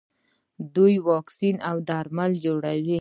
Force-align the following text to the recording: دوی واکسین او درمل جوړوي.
دوی 0.75 0.95
واکسین 1.07 1.55
او 1.69 1.75
درمل 1.89 2.31
جوړوي. 2.45 2.97